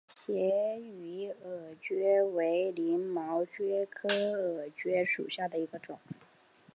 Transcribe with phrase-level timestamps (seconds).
[0.07, 4.07] 斜羽耳蕨为鳞毛蕨科
[4.57, 5.99] 耳蕨属下的一个种。